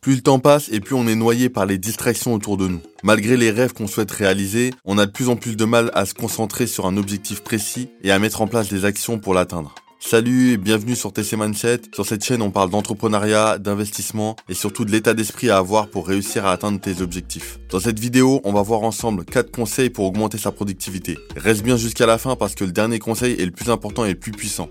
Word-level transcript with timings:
Plus 0.00 0.14
le 0.14 0.22
temps 0.22 0.38
passe 0.38 0.70
et 0.72 0.80
plus 0.80 0.94
on 0.94 1.06
est 1.06 1.14
noyé 1.14 1.50
par 1.50 1.66
les 1.66 1.76
distractions 1.76 2.32
autour 2.32 2.56
de 2.56 2.66
nous. 2.66 2.80
Malgré 3.02 3.36
les 3.36 3.50
rêves 3.50 3.74
qu'on 3.74 3.86
souhaite 3.86 4.10
réaliser, 4.10 4.72
on 4.86 4.96
a 4.96 5.04
de 5.04 5.10
plus 5.10 5.28
en 5.28 5.36
plus 5.36 5.56
de 5.56 5.64
mal 5.66 5.90
à 5.92 6.06
se 6.06 6.14
concentrer 6.14 6.66
sur 6.66 6.86
un 6.86 6.96
objectif 6.96 7.42
précis 7.42 7.90
et 8.02 8.10
à 8.10 8.18
mettre 8.18 8.40
en 8.40 8.46
place 8.46 8.70
des 8.70 8.86
actions 8.86 9.18
pour 9.18 9.34
l'atteindre. 9.34 9.74
Salut 9.98 10.52
et 10.52 10.56
bienvenue 10.56 10.96
sur 10.96 11.12
TC 11.12 11.36
Mindset. 11.36 11.82
Sur 11.94 12.06
cette 12.06 12.24
chaîne, 12.24 12.40
on 12.40 12.50
parle 12.50 12.70
d'entrepreneuriat, 12.70 13.58
d'investissement 13.58 14.36
et 14.48 14.54
surtout 14.54 14.86
de 14.86 14.90
l'état 14.90 15.12
d'esprit 15.12 15.50
à 15.50 15.58
avoir 15.58 15.88
pour 15.88 16.08
réussir 16.08 16.46
à 16.46 16.52
atteindre 16.52 16.80
tes 16.80 17.02
objectifs. 17.02 17.58
Dans 17.68 17.80
cette 17.80 17.98
vidéo, 17.98 18.40
on 18.44 18.54
va 18.54 18.62
voir 18.62 18.80
ensemble 18.80 19.26
4 19.26 19.50
conseils 19.50 19.90
pour 19.90 20.06
augmenter 20.06 20.38
sa 20.38 20.50
productivité. 20.50 21.18
Reste 21.36 21.62
bien 21.62 21.76
jusqu'à 21.76 22.06
la 22.06 22.16
fin 22.16 22.36
parce 22.36 22.54
que 22.54 22.64
le 22.64 22.72
dernier 22.72 23.00
conseil 23.00 23.34
est 23.38 23.44
le 23.44 23.50
plus 23.50 23.68
important 23.68 24.06
et 24.06 24.14
le 24.14 24.18
plus 24.18 24.32
puissant. 24.32 24.70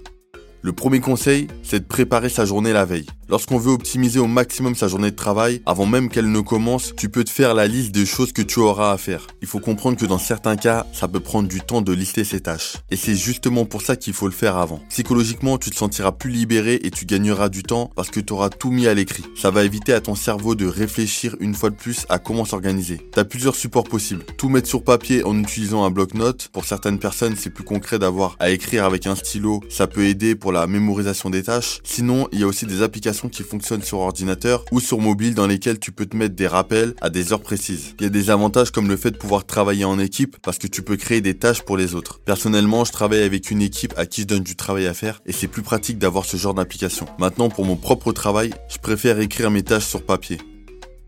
Le 0.61 0.73
premier 0.73 0.99
conseil, 0.99 1.47
c'est 1.63 1.79
de 1.79 1.85
préparer 1.85 2.27
sa 2.27 2.43
journée 2.43 2.73
la 2.73 2.83
veille. 2.83 3.05
Lorsqu'on 3.29 3.59
veut 3.59 3.71
optimiser 3.71 4.19
au 4.19 4.27
maximum 4.27 4.75
sa 4.75 4.89
journée 4.89 5.11
de 5.11 5.15
travail, 5.15 5.61
avant 5.65 5.85
même 5.85 6.09
qu'elle 6.09 6.31
ne 6.31 6.41
commence, 6.41 6.93
tu 6.97 7.07
peux 7.07 7.23
te 7.23 7.29
faire 7.29 7.53
la 7.53 7.65
liste 7.65 7.91
des 7.91 8.05
choses 8.05 8.33
que 8.33 8.41
tu 8.41 8.59
auras 8.59 8.91
à 8.91 8.97
faire. 8.97 9.27
Il 9.41 9.47
faut 9.47 9.59
comprendre 9.59 9.97
que 9.97 10.05
dans 10.05 10.17
certains 10.17 10.57
cas, 10.57 10.85
ça 10.91 11.07
peut 11.07 11.21
prendre 11.21 11.47
du 11.47 11.61
temps 11.61 11.81
de 11.81 11.93
lister 11.93 12.25
ces 12.25 12.41
tâches. 12.41 12.73
Et 12.89 12.97
c'est 12.97 13.15
justement 13.15 13.65
pour 13.65 13.83
ça 13.83 13.95
qu'il 13.95 14.11
faut 14.13 14.25
le 14.25 14.33
faire 14.33 14.57
avant. 14.57 14.81
Psychologiquement, 14.89 15.57
tu 15.57 15.69
te 15.69 15.75
sentiras 15.75 16.11
plus 16.11 16.31
libéré 16.31 16.79
et 16.83 16.91
tu 16.91 17.05
gagneras 17.05 17.47
du 17.47 17.63
temps 17.63 17.91
parce 17.95 18.09
que 18.09 18.19
tu 18.19 18.33
auras 18.33 18.49
tout 18.49 18.71
mis 18.71 18.87
à 18.87 18.93
l'écrit. 18.93 19.23
Ça 19.37 19.51
va 19.51 19.63
éviter 19.63 19.93
à 19.93 20.01
ton 20.01 20.15
cerveau 20.15 20.55
de 20.55 20.65
réfléchir 20.65 21.37
une 21.39 21.53
fois 21.53 21.69
de 21.69 21.75
plus 21.75 22.05
à 22.09 22.19
comment 22.19 22.43
s'organiser. 22.43 22.99
Tu 23.13 23.19
as 23.19 23.25
plusieurs 23.25 23.55
supports 23.55 23.85
possibles. 23.85 24.25
Tout 24.37 24.49
mettre 24.49 24.67
sur 24.67 24.83
papier 24.83 25.23
en 25.23 25.39
utilisant 25.39 25.85
un 25.85 25.91
bloc-notes. 25.91 26.49
Pour 26.51 26.65
certaines 26.65 26.99
personnes, 26.99 27.35
c'est 27.37 27.51
plus 27.51 27.63
concret 27.63 27.99
d'avoir 27.99 28.35
à 28.39 28.49
écrire 28.49 28.83
avec 28.83 29.07
un 29.07 29.15
stylo. 29.15 29.61
Ça 29.69 29.87
peut 29.87 30.05
aider 30.05 30.35
pour 30.35 30.48
la 30.51 30.67
mémorisation 30.67 31.29
des 31.29 31.43
tâches. 31.43 31.79
Sinon, 31.83 32.27
il 32.31 32.39
y 32.39 32.43
a 32.43 32.47
aussi 32.47 32.65
des 32.65 32.81
applications 32.81 33.29
qui 33.29 33.43
fonctionnent 33.43 33.81
sur 33.81 33.99
ordinateur 33.99 34.65
ou 34.71 34.79
sur 34.79 34.99
mobile 34.99 35.35
dans 35.35 35.47
lesquelles 35.47 35.79
tu 35.79 35.91
peux 35.91 36.05
te 36.05 36.15
mettre 36.15 36.35
des 36.35 36.47
rappels 36.47 36.93
à 37.01 37.09
des 37.09 37.33
heures 37.33 37.41
précises. 37.41 37.95
Il 37.99 38.03
y 38.03 38.07
a 38.07 38.09
des 38.09 38.29
avantages 38.29 38.71
comme 38.71 38.87
le 38.87 38.97
fait 38.97 39.11
de 39.11 39.17
pouvoir 39.17 39.45
travailler 39.45 39.85
en 39.85 39.99
équipe 39.99 40.37
parce 40.41 40.57
que 40.57 40.67
tu 40.67 40.81
peux 40.81 40.97
créer 40.97 41.21
des 41.21 41.35
tâches 41.35 41.61
pour 41.61 41.77
les 41.77 41.95
autres. 41.95 42.19
Personnellement, 42.25 42.85
je 42.85 42.91
travaille 42.91 43.23
avec 43.23 43.51
une 43.51 43.61
équipe 43.61 43.93
à 43.97 44.05
qui 44.05 44.21
je 44.21 44.27
donne 44.27 44.43
du 44.43 44.55
travail 44.55 44.87
à 44.87 44.93
faire 44.93 45.21
et 45.25 45.31
c'est 45.31 45.47
plus 45.47 45.61
pratique 45.61 45.97
d'avoir 45.97 46.25
ce 46.25 46.37
genre 46.37 46.53
d'application. 46.53 47.05
Maintenant, 47.19 47.49
pour 47.49 47.65
mon 47.65 47.75
propre 47.75 48.11
travail, 48.11 48.53
je 48.69 48.77
préfère 48.77 49.19
écrire 49.19 49.51
mes 49.51 49.63
tâches 49.63 49.85
sur 49.85 50.03
papier. 50.03 50.39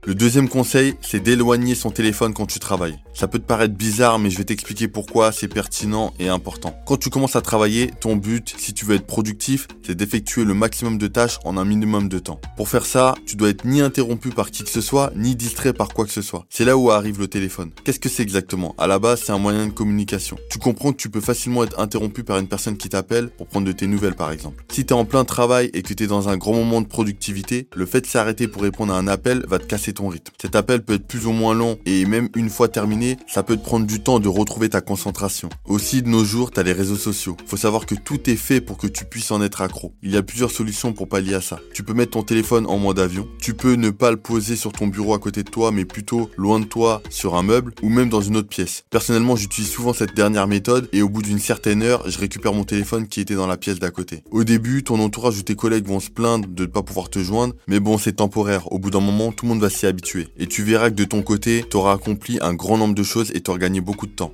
Le 0.03 0.15
deuxième 0.15 0.49
conseil, 0.49 0.95
c'est 1.01 1.19
d'éloigner 1.19 1.75
son 1.75 1.91
téléphone 1.91 2.33
quand 2.33 2.47
tu 2.47 2.57
travailles. 2.57 2.97
Ça 3.13 3.27
peut 3.27 3.37
te 3.37 3.45
paraître 3.45 3.75
bizarre, 3.75 4.17
mais 4.17 4.31
je 4.31 4.37
vais 4.39 4.43
t'expliquer 4.43 4.87
pourquoi 4.87 5.31
c'est 5.31 5.47
pertinent 5.47 6.11
et 6.17 6.27
important. 6.27 6.75
Quand 6.87 6.97
tu 6.97 7.11
commences 7.11 7.35
à 7.35 7.41
travailler, 7.41 7.91
ton 7.99 8.15
but, 8.15 8.55
si 8.57 8.73
tu 8.73 8.83
veux 8.83 8.95
être 8.95 9.05
productif, 9.05 9.67
c'est 9.85 9.93
d'effectuer 9.93 10.43
le 10.43 10.55
maximum 10.55 10.97
de 10.97 11.05
tâches 11.05 11.37
en 11.45 11.55
un 11.55 11.65
minimum 11.65 12.09
de 12.09 12.17
temps. 12.17 12.41
Pour 12.57 12.67
faire 12.67 12.87
ça, 12.87 13.13
tu 13.27 13.35
dois 13.35 13.49
être 13.49 13.63
ni 13.63 13.79
interrompu 13.79 14.29
par 14.29 14.49
qui 14.49 14.63
que 14.63 14.71
ce 14.71 14.81
soit, 14.81 15.11
ni 15.15 15.35
distrait 15.35 15.71
par 15.71 15.89
quoi 15.89 16.05
que 16.05 16.11
ce 16.11 16.23
soit. 16.23 16.47
C'est 16.49 16.65
là 16.65 16.77
où 16.77 16.89
arrive 16.89 17.19
le 17.19 17.27
téléphone. 17.27 17.69
Qu'est-ce 17.83 17.99
que 17.99 18.09
c'est 18.09 18.23
exactement? 18.23 18.73
À 18.79 18.87
la 18.87 18.97
base, 18.97 19.21
c'est 19.23 19.33
un 19.33 19.37
moyen 19.37 19.67
de 19.67 19.71
communication. 19.71 20.35
Tu 20.49 20.57
comprends 20.57 20.93
que 20.93 20.97
tu 20.97 21.11
peux 21.11 21.21
facilement 21.21 21.63
être 21.63 21.79
interrompu 21.79 22.23
par 22.23 22.39
une 22.39 22.47
personne 22.47 22.75
qui 22.75 22.89
t'appelle 22.89 23.29
pour 23.29 23.45
prendre 23.45 23.67
de 23.67 23.71
tes 23.71 23.85
nouvelles 23.85 24.15
par 24.15 24.31
exemple. 24.31 24.65
Si 24.71 24.83
tu 24.83 24.95
es 24.95 24.97
en 24.97 25.05
plein 25.05 25.25
travail 25.25 25.69
et 25.75 25.83
que 25.83 25.93
tu 25.93 26.05
es 26.05 26.07
dans 26.07 26.27
un 26.27 26.37
grand 26.37 26.55
moment 26.55 26.81
de 26.81 26.87
productivité, 26.87 27.67
le 27.75 27.85
fait 27.85 28.01
de 28.01 28.07
s'arrêter 28.07 28.47
pour 28.47 28.63
répondre 28.63 28.91
à 28.95 28.97
un 28.97 29.07
appel 29.07 29.45
va 29.47 29.59
te 29.59 29.65
casser 29.65 29.90
ton 29.93 30.07
rythme. 30.07 30.33
Cet 30.41 30.55
appel 30.55 30.83
peut 30.83 30.93
être 30.93 31.07
plus 31.07 31.25
ou 31.25 31.31
moins 31.31 31.53
long 31.53 31.77
et 31.85 32.05
même 32.05 32.29
une 32.35 32.49
fois 32.49 32.67
terminé, 32.67 33.17
ça 33.27 33.43
peut 33.43 33.57
te 33.57 33.63
prendre 33.63 33.85
du 33.85 34.01
temps 34.01 34.19
de 34.19 34.27
retrouver 34.27 34.69
ta 34.69 34.81
concentration. 34.81 35.49
Aussi, 35.65 36.01
de 36.01 36.09
nos 36.09 36.23
jours, 36.23 36.51
t'as 36.51 36.63
les 36.63 36.73
réseaux 36.73 36.95
sociaux. 36.95 37.37
Faut 37.45 37.57
savoir 37.57 37.85
que 37.85 37.95
tout 37.95 38.29
est 38.29 38.35
fait 38.35 38.61
pour 38.61 38.77
que 38.77 38.87
tu 38.87 39.05
puisses 39.05 39.31
en 39.31 39.41
être 39.41 39.61
accro. 39.61 39.93
Il 40.01 40.11
y 40.11 40.17
a 40.17 40.23
plusieurs 40.23 40.51
solutions 40.51 40.93
pour 40.93 41.07
pallier 41.07 41.35
à 41.35 41.41
ça. 41.41 41.59
Tu 41.73 41.83
peux 41.83 41.93
mettre 41.93 42.11
ton 42.11 42.23
téléphone 42.23 42.65
en 42.67 42.77
mode 42.77 42.99
avion. 42.99 43.27
Tu 43.39 43.53
peux 43.53 43.73
ne 43.73 43.89
pas 43.89 44.11
le 44.11 44.17
poser 44.17 44.55
sur 44.55 44.71
ton 44.71 44.87
bureau 44.87 45.13
à 45.13 45.19
côté 45.19 45.43
de 45.43 45.49
toi, 45.49 45.71
mais 45.71 45.85
plutôt 45.85 46.29
loin 46.37 46.59
de 46.59 46.65
toi, 46.65 47.01
sur 47.09 47.35
un 47.35 47.43
meuble, 47.43 47.73
ou 47.81 47.89
même 47.89 48.09
dans 48.09 48.21
une 48.21 48.37
autre 48.37 48.49
pièce. 48.49 48.83
Personnellement, 48.89 49.35
j'utilise 49.35 49.69
souvent 49.69 49.93
cette 49.93 50.15
dernière 50.15 50.47
méthode, 50.47 50.89
et 50.93 51.01
au 51.01 51.09
bout 51.09 51.21
d'une 51.21 51.39
certaine 51.39 51.83
heure, 51.83 52.09
je 52.09 52.17
récupère 52.17 52.53
mon 52.53 52.63
téléphone 52.63 53.07
qui 53.07 53.21
était 53.21 53.35
dans 53.35 53.47
la 53.47 53.57
pièce 53.57 53.79
d'à 53.79 53.91
côté. 53.91 54.23
Au 54.31 54.43
début, 54.43 54.83
ton 54.83 54.99
entourage 54.99 55.37
ou 55.39 55.43
tes 55.43 55.55
collègues 55.55 55.87
vont 55.87 55.99
se 55.99 56.09
plaindre 56.09 56.47
de 56.47 56.63
ne 56.63 56.67
pas 56.67 56.83
pouvoir 56.83 57.09
te 57.09 57.19
joindre, 57.19 57.55
mais 57.67 57.79
bon, 57.79 57.97
c'est 57.97 58.13
temporaire. 58.13 58.71
Au 58.71 58.79
bout 58.79 58.91
d'un 58.91 58.99
moment, 58.99 59.31
tout 59.31 59.45
le 59.45 59.49
monde 59.49 59.61
va 59.61 59.69
s'y 59.69 59.80
habituer. 59.87 60.27
Et 60.37 60.47
tu 60.47 60.63
verras 60.63 60.89
que 60.89 60.95
de 60.95 61.03
ton 61.03 61.21
côté, 61.21 61.65
tu 61.69 61.77
auras 61.77 61.93
accompli 61.93 62.39
un 62.41 62.53
grand 62.53 62.77
nombre 62.77 62.95
de 62.95 63.03
choses 63.03 63.31
et 63.33 63.41
tu 63.41 63.49
auras 63.51 63.59
gagné 63.59 63.81
beaucoup 63.81 64.07
de 64.07 64.11
temps. 64.11 64.33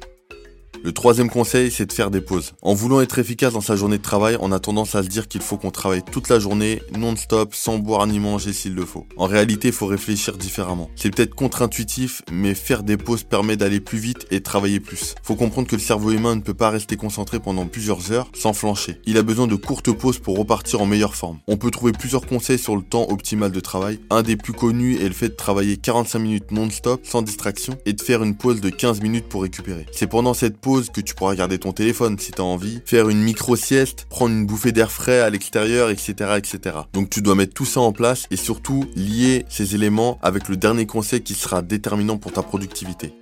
Le 0.83 0.91
troisième 0.91 1.29
conseil, 1.29 1.71
c'est 1.71 1.85
de 1.85 1.93
faire 1.93 2.11
des 2.11 2.21
pauses. 2.21 2.53
En 2.61 2.73
voulant 2.73 3.01
être 3.01 3.19
efficace 3.19 3.53
dans 3.53 3.61
sa 3.61 3.75
journée 3.75 3.97
de 3.97 4.03
travail, 4.03 4.37
on 4.39 4.51
a 4.51 4.59
tendance 4.59 4.95
à 4.95 5.03
se 5.03 5.07
dire 5.07 5.27
qu'il 5.27 5.41
faut 5.41 5.57
qu'on 5.57 5.71
travaille 5.71 6.03
toute 6.03 6.29
la 6.29 6.39
journée, 6.39 6.81
non-stop, 6.97 7.55
sans 7.55 7.77
boire 7.79 8.05
ni 8.07 8.19
manger 8.19 8.53
s'il 8.53 8.75
le 8.75 8.85
faut. 8.85 9.05
En 9.17 9.25
réalité, 9.25 9.69
il 9.69 9.73
faut 9.73 9.87
réfléchir 9.87 10.37
différemment. 10.37 10.89
C'est 10.95 11.13
peut-être 11.13 11.35
contre-intuitif, 11.35 12.21
mais 12.31 12.53
faire 12.53 12.83
des 12.83 12.97
pauses 12.97 13.23
permet 13.23 13.57
d'aller 13.57 13.79
plus 13.79 13.97
vite 13.97 14.27
et 14.31 14.41
travailler 14.41 14.79
plus. 14.79 15.15
Faut 15.23 15.35
comprendre 15.35 15.67
que 15.67 15.75
le 15.75 15.81
cerveau 15.81 16.11
humain 16.11 16.35
ne 16.35 16.41
peut 16.41 16.53
pas 16.53 16.69
rester 16.69 16.95
concentré 16.95 17.39
pendant 17.39 17.65
plusieurs 17.65 18.11
heures 18.11 18.29
sans 18.33 18.53
flancher. 18.53 18.99
Il 19.05 19.17
a 19.17 19.23
besoin 19.23 19.47
de 19.47 19.55
courtes 19.55 19.91
pauses 19.91 20.19
pour 20.19 20.37
repartir 20.37 20.81
en 20.81 20.85
meilleure 20.85 21.15
forme. 21.15 21.39
On 21.47 21.57
peut 21.57 21.71
trouver 21.71 21.91
plusieurs 21.91 22.25
conseils 22.25 22.59
sur 22.59 22.75
le 22.75 22.83
temps 22.83 23.07
optimal 23.09 23.51
de 23.51 23.59
travail. 23.59 23.99
Un 24.09 24.21
des 24.21 24.37
plus 24.37 24.53
connus 24.53 24.97
est 25.01 25.07
le 25.07 25.13
fait 25.13 25.29
de 25.29 25.35
travailler 25.35 25.77
45 25.77 26.19
minutes 26.19 26.51
non-stop, 26.51 27.01
sans 27.05 27.21
distraction, 27.21 27.77
et 27.85 27.93
de 27.93 28.01
faire 28.01 28.23
une 28.23 28.35
pause 28.35 28.61
de 28.61 28.69
15 28.69 29.01
minutes 29.01 29.27
pour 29.27 29.43
récupérer. 29.43 29.85
C'est 29.91 30.07
pendant 30.07 30.33
cette 30.33 30.57
que 30.67 31.01
tu 31.01 31.15
pourras 31.15 31.31
regarder 31.31 31.59
ton 31.59 31.71
téléphone 31.71 32.19
si 32.19 32.31
tu 32.31 32.41
as 32.41 32.43
envie, 32.43 32.81
faire 32.85 33.07
une 33.07 33.21
micro-sieste, 33.21 34.05
prendre 34.09 34.35
une 34.35 34.45
bouffée 34.45 34.73
d'air 34.73 34.91
frais 34.91 35.21
à 35.21 35.29
l'extérieur, 35.29 35.89
etc., 35.89 36.13
etc. 36.37 36.75
Donc 36.93 37.09
tu 37.09 37.21
dois 37.21 37.35
mettre 37.35 37.53
tout 37.53 37.65
ça 37.65 37.79
en 37.79 37.93
place 37.93 38.25
et 38.31 38.35
surtout 38.35 38.83
lier 38.95 39.45
ces 39.47 39.75
éléments 39.75 40.19
avec 40.21 40.49
le 40.49 40.57
dernier 40.57 40.85
conseil 40.85 41.21
qui 41.21 41.35
sera 41.35 41.61
déterminant 41.61 42.17
pour 42.17 42.33
ta 42.33 42.43
productivité. 42.43 43.13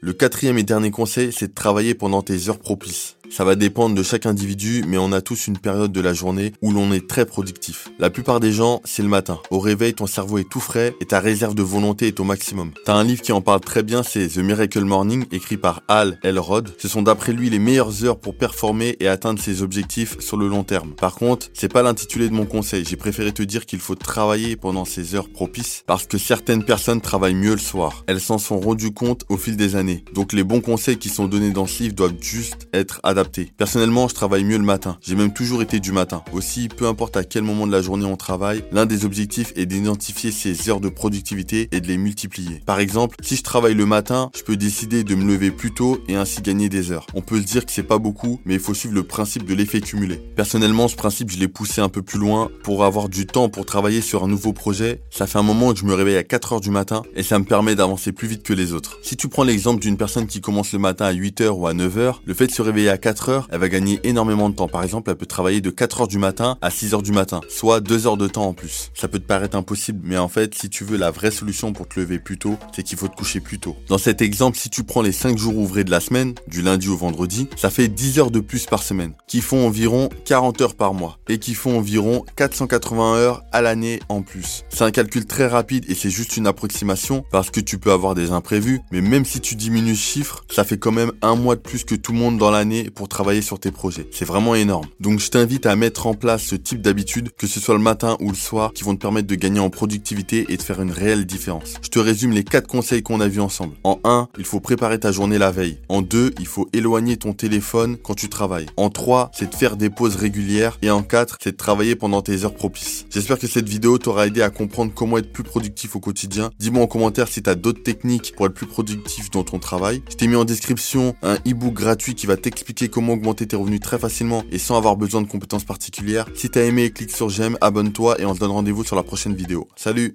Le 0.00 0.12
quatrième 0.12 0.58
et 0.58 0.62
dernier 0.62 0.90
conseil, 0.90 1.32
c'est 1.32 1.48
de 1.48 1.54
travailler 1.54 1.94
pendant 1.94 2.22
tes 2.22 2.48
heures 2.48 2.58
propices. 2.58 3.16
Ça 3.32 3.46
va 3.46 3.54
dépendre 3.54 3.94
de 3.94 4.02
chaque 4.02 4.26
individu, 4.26 4.84
mais 4.86 4.98
on 4.98 5.10
a 5.10 5.22
tous 5.22 5.46
une 5.46 5.56
période 5.56 5.90
de 5.90 6.02
la 6.02 6.12
journée 6.12 6.52
où 6.60 6.70
l'on 6.70 6.92
est 6.92 7.08
très 7.08 7.24
productif. 7.24 7.88
La 7.98 8.10
plupart 8.10 8.40
des 8.40 8.52
gens, 8.52 8.82
c'est 8.84 9.02
le 9.02 9.08
matin. 9.08 9.40
Au 9.50 9.58
réveil, 9.58 9.94
ton 9.94 10.06
cerveau 10.06 10.36
est 10.36 10.50
tout 10.50 10.60
frais 10.60 10.94
et 11.00 11.06
ta 11.06 11.18
réserve 11.18 11.54
de 11.54 11.62
volonté 11.62 12.08
est 12.08 12.20
au 12.20 12.24
maximum. 12.24 12.72
T'as 12.84 12.92
un 12.92 13.04
livre 13.04 13.22
qui 13.22 13.32
en 13.32 13.40
parle 13.40 13.60
très 13.60 13.82
bien, 13.82 14.02
c'est 14.02 14.28
The 14.28 14.36
Miracle 14.36 14.84
Morning, 14.84 15.24
écrit 15.32 15.56
par 15.56 15.80
Hal 15.88 16.18
Elrod. 16.22 16.74
Ce 16.76 16.88
sont 16.88 17.00
d'après 17.00 17.32
lui 17.32 17.48
les 17.48 17.58
meilleures 17.58 18.04
heures 18.04 18.18
pour 18.18 18.36
performer 18.36 18.96
et 19.00 19.08
atteindre 19.08 19.40
ses 19.40 19.62
objectifs 19.62 20.20
sur 20.20 20.36
le 20.36 20.46
long 20.46 20.62
terme. 20.62 20.92
Par 20.92 21.14
contre, 21.14 21.48
c'est 21.54 21.72
pas 21.72 21.82
l'intitulé 21.82 22.28
de 22.28 22.34
mon 22.34 22.44
conseil. 22.44 22.84
J'ai 22.84 22.96
préféré 22.96 23.32
te 23.32 23.42
dire 23.42 23.64
qu'il 23.64 23.80
faut 23.80 23.94
travailler 23.94 24.56
pendant 24.56 24.84
ces 24.84 25.14
heures 25.14 25.30
propices 25.30 25.84
parce 25.86 26.06
que 26.06 26.18
certaines 26.18 26.66
personnes 26.66 27.00
travaillent 27.00 27.34
mieux 27.34 27.52
le 27.52 27.58
soir. 27.58 28.04
Elles 28.08 28.20
s'en 28.20 28.36
sont 28.36 28.60
rendues 28.60 28.92
compte 28.92 29.24
au 29.30 29.38
fil 29.38 29.56
des 29.56 29.74
années. 29.74 30.04
Donc 30.12 30.34
les 30.34 30.44
bons 30.44 30.60
conseils 30.60 30.98
qui 30.98 31.08
sont 31.08 31.28
donnés 31.28 31.52
dans 31.52 31.66
ce 31.66 31.84
livre 31.84 31.94
doivent 31.94 32.20
juste 32.20 32.68
être 32.74 33.00
adaptés 33.02 33.21
Personnellement, 33.56 34.08
je 34.08 34.14
travaille 34.14 34.44
mieux 34.44 34.58
le 34.58 34.64
matin. 34.64 34.98
J'ai 35.02 35.14
même 35.14 35.32
toujours 35.32 35.62
été 35.62 35.80
du 35.80 35.92
matin. 35.92 36.22
Aussi, 36.32 36.68
peu 36.68 36.86
importe 36.86 37.16
à 37.16 37.24
quel 37.24 37.42
moment 37.42 37.66
de 37.66 37.72
la 37.72 37.82
journée 37.82 38.04
on 38.04 38.16
travaille, 38.16 38.64
l'un 38.72 38.86
des 38.86 39.04
objectifs 39.04 39.52
est 39.56 39.66
d'identifier 39.66 40.30
ses 40.30 40.68
heures 40.68 40.80
de 40.80 40.88
productivité 40.88 41.68
et 41.72 41.80
de 41.80 41.86
les 41.86 41.98
multiplier. 41.98 42.62
Par 42.66 42.80
exemple, 42.80 43.16
si 43.22 43.36
je 43.36 43.42
travaille 43.42 43.74
le 43.74 43.86
matin, 43.86 44.30
je 44.36 44.42
peux 44.42 44.56
décider 44.56 45.04
de 45.04 45.14
me 45.14 45.24
lever 45.24 45.50
plus 45.50 45.72
tôt 45.72 46.02
et 46.08 46.16
ainsi 46.16 46.42
gagner 46.42 46.68
des 46.68 46.90
heures. 46.90 47.06
On 47.14 47.20
peut 47.20 47.40
se 47.40 47.46
dire 47.46 47.66
que 47.66 47.72
c'est 47.72 47.82
pas 47.82 47.98
beaucoup, 47.98 48.40
mais 48.44 48.54
il 48.54 48.60
faut 48.60 48.74
suivre 48.74 48.94
le 48.94 49.02
principe 49.02 49.44
de 49.44 49.54
l'effet 49.54 49.80
cumulé. 49.80 50.16
Personnellement, 50.36 50.88
ce 50.88 50.96
principe, 50.96 51.30
je 51.30 51.38
l'ai 51.38 51.48
poussé 51.48 51.80
un 51.80 51.88
peu 51.88 52.02
plus 52.02 52.18
loin 52.18 52.50
pour 52.62 52.84
avoir 52.84 53.08
du 53.08 53.26
temps 53.26 53.48
pour 53.48 53.66
travailler 53.66 54.00
sur 54.00 54.24
un 54.24 54.28
nouveau 54.28 54.52
projet. 54.52 55.00
Ça 55.10 55.26
fait 55.26 55.38
un 55.38 55.42
moment 55.42 55.72
que 55.72 55.78
je 55.78 55.84
me 55.84 55.94
réveille 55.94 56.16
à 56.16 56.24
4 56.24 56.54
heures 56.54 56.60
du 56.60 56.70
matin 56.70 57.02
et 57.14 57.22
ça 57.22 57.38
me 57.38 57.44
permet 57.44 57.74
d'avancer 57.74 58.12
plus 58.12 58.28
vite 58.28 58.42
que 58.42 58.52
les 58.52 58.72
autres. 58.72 58.98
Si 59.02 59.16
tu 59.16 59.28
prends 59.28 59.44
l'exemple 59.44 59.80
d'une 59.80 59.96
personne 59.96 60.26
qui 60.26 60.40
commence 60.40 60.72
le 60.72 60.78
matin 60.78 61.06
à 61.06 61.12
8 61.12 61.40
heures 61.42 61.58
ou 61.58 61.66
à 61.66 61.74
9 61.74 61.98
heures, 61.98 62.22
le 62.24 62.34
fait 62.34 62.46
de 62.46 62.52
se 62.52 62.62
réveiller 62.62 62.88
à 62.88 62.98
4 62.98 63.11
heures, 63.28 63.48
elle 63.50 63.60
va 63.60 63.68
gagner 63.68 64.00
énormément 64.04 64.48
de 64.48 64.54
temps. 64.54 64.68
Par 64.68 64.82
exemple, 64.82 65.10
elle 65.10 65.16
peut 65.16 65.26
travailler 65.26 65.60
de 65.60 65.70
4 65.70 66.02
heures 66.02 66.08
du 66.08 66.18
matin 66.18 66.56
à 66.60 66.70
6 66.70 66.94
heures 66.94 67.02
du 67.02 67.12
matin, 67.12 67.40
soit 67.48 67.80
2 67.80 68.06
heures 68.06 68.16
de 68.16 68.26
temps 68.26 68.46
en 68.46 68.54
plus. 68.54 68.90
Ça 68.94 69.08
peut 69.08 69.18
te 69.18 69.26
paraître 69.26 69.56
impossible, 69.56 70.00
mais 70.02 70.18
en 70.18 70.28
fait, 70.28 70.54
si 70.54 70.70
tu 70.70 70.84
veux 70.84 70.96
la 70.96 71.10
vraie 71.10 71.30
solution 71.30 71.72
pour 71.72 71.88
te 71.88 72.00
lever 72.00 72.18
plus 72.18 72.38
tôt, 72.38 72.56
c'est 72.74 72.82
qu'il 72.82 72.98
faut 72.98 73.08
te 73.08 73.16
coucher 73.16 73.40
plus 73.40 73.58
tôt. 73.58 73.76
Dans 73.88 73.98
cet 73.98 74.22
exemple, 74.22 74.58
si 74.58 74.70
tu 74.70 74.84
prends 74.84 75.02
les 75.02 75.12
5 75.12 75.38
jours 75.38 75.56
ouvrés 75.56 75.84
de 75.84 75.90
la 75.90 76.00
semaine, 76.00 76.34
du 76.48 76.62
lundi 76.62 76.88
au 76.88 76.96
vendredi, 76.96 77.48
ça 77.56 77.70
fait 77.70 77.88
10 77.88 78.18
heures 78.18 78.30
de 78.30 78.40
plus 78.40 78.66
par 78.66 78.82
semaine, 78.82 79.12
qui 79.26 79.40
font 79.40 79.66
environ 79.66 80.08
40 80.24 80.60
heures 80.60 80.74
par 80.74 80.94
mois, 80.94 81.18
et 81.28 81.38
qui 81.38 81.54
font 81.54 81.78
environ 81.78 82.24
480 82.36 83.14
heures 83.16 83.42
à 83.52 83.62
l'année 83.62 84.00
en 84.08 84.22
plus. 84.22 84.64
C'est 84.68 84.84
un 84.84 84.90
calcul 84.90 85.26
très 85.26 85.46
rapide 85.46 85.84
et 85.88 85.94
c'est 85.94 86.10
juste 86.10 86.36
une 86.36 86.46
approximation, 86.46 87.24
parce 87.30 87.50
que 87.50 87.60
tu 87.60 87.78
peux 87.78 87.92
avoir 87.92 88.14
des 88.14 88.30
imprévus, 88.30 88.80
mais 88.90 89.00
même 89.00 89.24
si 89.24 89.40
tu 89.40 89.54
diminues 89.54 89.96
ce 89.96 90.02
chiffre, 90.02 90.44
ça 90.50 90.64
fait 90.64 90.78
quand 90.78 90.92
même 90.92 91.12
un 91.22 91.34
mois 91.34 91.56
de 91.56 91.60
plus 91.60 91.84
que 91.84 91.94
tout 91.94 92.12
le 92.12 92.18
monde 92.18 92.38
dans 92.38 92.50
l'année 92.50 92.90
pour 92.90 93.01
travailler 93.08 93.42
sur 93.42 93.58
tes 93.58 93.70
projets. 93.70 94.06
C'est 94.12 94.24
vraiment 94.24 94.54
énorme. 94.54 94.86
Donc 95.00 95.20
je 95.20 95.28
t'invite 95.28 95.66
à 95.66 95.76
mettre 95.76 96.06
en 96.06 96.14
place 96.14 96.42
ce 96.42 96.56
type 96.56 96.82
d'habitude, 96.82 97.30
que 97.36 97.46
ce 97.46 97.60
soit 97.60 97.74
le 97.74 97.80
matin 97.80 98.16
ou 98.20 98.28
le 98.28 98.36
soir, 98.36 98.72
qui 98.72 98.84
vont 98.84 98.94
te 98.94 99.00
permettre 99.00 99.28
de 99.28 99.34
gagner 99.34 99.60
en 99.60 99.70
productivité 99.70 100.46
et 100.48 100.56
de 100.56 100.62
faire 100.62 100.80
une 100.80 100.90
réelle 100.90 101.26
différence. 101.26 101.74
Je 101.82 101.88
te 101.88 101.98
résume 101.98 102.32
les 102.32 102.44
quatre 102.44 102.66
conseils 102.66 103.02
qu'on 103.02 103.20
a 103.20 103.28
vus 103.28 103.40
ensemble. 103.40 103.74
En 103.84 103.98
1, 104.04 104.28
il 104.38 104.44
faut 104.44 104.60
préparer 104.60 104.98
ta 104.98 105.12
journée 105.12 105.38
la 105.38 105.50
veille. 105.50 105.78
En 105.88 106.02
2, 106.02 106.32
il 106.38 106.46
faut 106.46 106.68
éloigner 106.72 107.16
ton 107.16 107.32
téléphone 107.32 107.96
quand 107.96 108.14
tu 108.14 108.28
travailles. 108.28 108.66
En 108.76 108.90
3, 108.90 109.30
c'est 109.34 109.50
de 109.50 109.54
faire 109.54 109.76
des 109.76 109.90
pauses 109.90 110.16
régulières. 110.16 110.78
Et 110.82 110.90
en 110.90 111.02
4, 111.02 111.38
c'est 111.42 111.52
de 111.52 111.56
travailler 111.56 111.96
pendant 111.96 112.22
tes 112.22 112.44
heures 112.44 112.54
propices. 112.54 113.06
J'espère 113.10 113.38
que 113.38 113.46
cette 113.46 113.68
vidéo 113.68 113.98
t'aura 113.98 114.26
aidé 114.26 114.42
à 114.42 114.50
comprendre 114.50 114.92
comment 114.94 115.18
être 115.18 115.32
plus 115.32 115.42
productif 115.42 115.96
au 115.96 116.00
quotidien. 116.00 116.50
Dis-moi 116.58 116.82
en 116.82 116.86
commentaire 116.86 117.28
si 117.28 117.42
tu 117.42 117.50
as 117.50 117.54
d'autres 117.54 117.82
techniques 117.82 118.34
pour 118.36 118.46
être 118.46 118.54
plus 118.54 118.66
productif 118.66 119.30
dans 119.30 119.44
ton 119.44 119.58
travail. 119.58 120.02
Je 120.10 120.16
t'ai 120.16 120.26
mis 120.26 120.36
en 120.36 120.44
description 120.44 121.14
un 121.22 121.34
e-book 121.46 121.74
gratuit 121.74 122.14
qui 122.14 122.26
va 122.26 122.36
t'expliquer 122.36 122.81
comment 122.88 123.14
augmenter 123.14 123.46
tes 123.46 123.56
revenus 123.56 123.80
très 123.80 123.98
facilement 123.98 124.44
et 124.50 124.58
sans 124.58 124.76
avoir 124.76 124.96
besoin 124.96 125.22
de 125.22 125.26
compétences 125.26 125.64
particulières. 125.64 126.26
Si 126.34 126.50
t'as 126.50 126.62
aimé, 126.62 126.90
clique 126.90 127.14
sur 127.14 127.28
j'aime, 127.28 127.56
abonne-toi 127.60 128.20
et 128.20 128.24
on 128.24 128.34
se 128.34 128.40
donne 128.40 128.50
rendez-vous 128.50 128.84
sur 128.84 128.96
la 128.96 129.02
prochaine 129.02 129.34
vidéo. 129.34 129.68
Salut 129.76 130.14